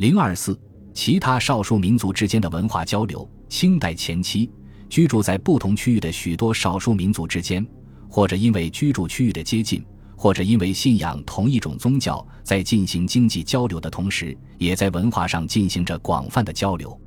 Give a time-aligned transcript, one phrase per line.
[0.00, 0.58] 零二四，
[0.94, 3.30] 其他少数民族之间的文化交流。
[3.50, 4.50] 清代前期，
[4.88, 7.62] 居住在不同区域的许多少数民族之间，
[8.08, 9.84] 或者因为居住区域的接近，
[10.16, 16.98] 或者因为信仰同一种宗教，在进行经济交流的同时，也在文化上进行着广泛的交流。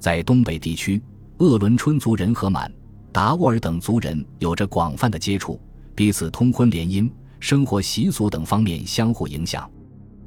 [0.00, 1.00] 在东北地区，
[1.38, 2.68] 鄂伦春族人和满、
[3.12, 5.60] 达斡尔等族人有着广泛的接触，
[5.94, 9.70] 彼此通婚联姻、生活习俗等方面相互影响。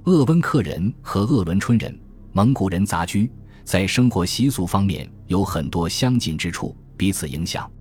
[0.05, 1.93] 鄂温克人和鄂伦春人。
[2.35, 3.31] 蒙古人杂居，
[3.63, 7.71] 在生活习俗方面有很多相近之处，彼此影响。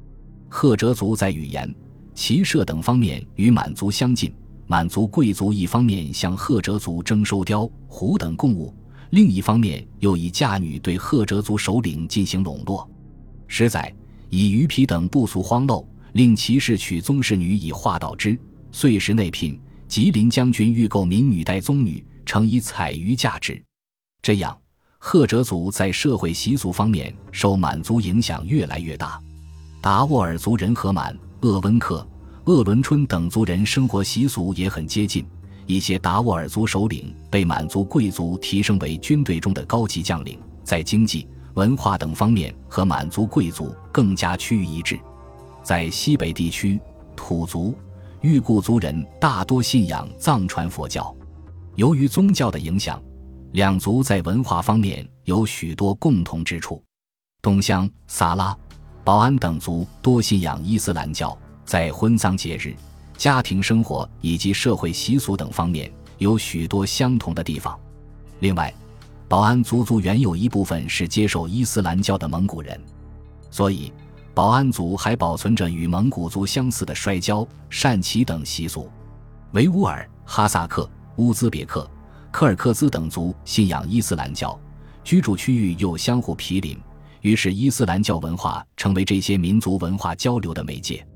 [0.49, 1.75] 赫哲族在语言、
[2.15, 4.33] 骑射等方面与满族相近，
[4.69, 8.73] 满族贵族一方面向赫哲族征收貂、狐等贡物，
[9.11, 12.89] 另一方面又以嫁女对赫哲族首领进行笼络。
[13.49, 13.93] 十载，
[14.31, 18.39] 以鱼皮等不俗荒陋，令骑士娶宗室女以化导之。
[18.71, 23.61] 岁时内聘吉林将军欲购民女代宗女，诚以彩鱼嫁之。
[24.25, 24.59] 这样，
[24.97, 29.21] 赫哲族在社会习俗方面受满族影响越来越大。
[29.83, 32.09] 达斡尔族人和满、鄂温克、
[32.47, 35.27] 鄂伦春等族人生活习俗也很接近。
[35.67, 44.99] 一些达斡尔族首领被满族贵族提升为军队中的高级将领，在经济、文化等方面和满族贵族更加趋于一致。
[45.63, 46.81] 在西北地区，
[47.15, 47.75] 土族、
[48.23, 51.15] 裕固族人大多信仰藏传佛教，
[51.75, 52.99] 由于宗教的影响。
[53.55, 56.83] 两族在文化方面有许多共同之处。
[57.41, 58.57] 东乡、萨拉、
[59.05, 62.75] 保安等族多信仰伊斯兰教，在婚丧节日、
[63.17, 65.89] 家庭生活以及社会习俗等方面
[66.19, 67.79] 有许多相同的地方。
[68.41, 68.75] 另外，
[69.29, 72.83] 保安族族原有一部分是接受伊斯兰教的蒙古人，
[73.53, 73.93] 所以
[74.35, 78.91] 保安族还保存着与蒙古族相似的摔跤、善骑等习俗。
[79.53, 81.89] 维吾尔、哈萨克、乌兹别克。
[82.35, 84.59] 柯尔克孜等族信仰伊斯兰教，
[85.05, 86.77] 居住区域又相互毗邻，
[87.21, 91.07] 于是伊斯兰教文化成为这些民族文化交流的媒介。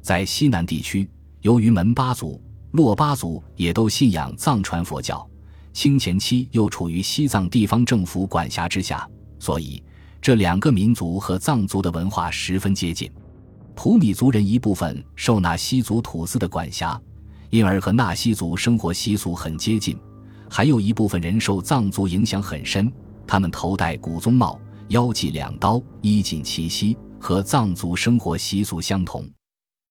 [0.00, 1.06] 在西南地区，
[1.42, 2.40] 由于门巴族、
[2.72, 5.28] 珞巴族也都信仰藏传佛教，
[5.74, 9.06] 清前期又处于西藏地方政府管辖之下，
[9.38, 9.84] 所以
[10.22, 13.12] 这两个民族和藏族的文化十分接近。
[13.74, 16.98] 普米族人一部分受纳西族土司的管辖，
[17.50, 19.94] 因而和纳西族生活习俗很接近。
[20.54, 22.92] 还有一部分人受藏族影响很深，
[23.26, 29.26] 他们头戴古宗帽，腰系两刀，衣锦齐膝，和藏族生活习俗相同。